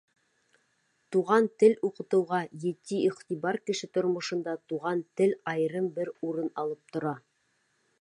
Туған 1.15 1.49
тел 1.63 1.75
уҡытыуға— 1.89 2.39
етди 2.65 2.99
иғтибар 3.11 3.61
Кеше 3.71 3.93
тормошонда 3.99 4.59
туған 4.73 5.07
тел 5.21 5.39
айырым 5.55 5.95
бер 6.01 6.15
урын 6.31 6.55
алып 6.65 6.95
тора. 6.97 7.17